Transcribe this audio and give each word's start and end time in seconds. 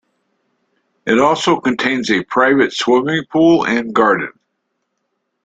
It 1.05 1.19
also 1.19 1.59
contains 1.59 2.09
a 2.09 2.23
private 2.23 2.73
swimming 2.73 3.23
pool 3.31 3.67
and 3.67 3.93
garden. 3.93 4.31